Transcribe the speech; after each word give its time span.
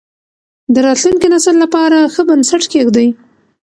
د 0.73 0.75
راتلونکي 0.85 1.27
نسل 1.33 1.55
لپاره 1.63 1.97
ښه 2.13 2.21
بنسټ 2.29 2.63
کېږدئ. 2.73 3.07